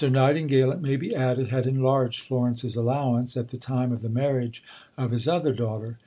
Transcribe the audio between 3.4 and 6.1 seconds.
the time of the marriage of his other daughter.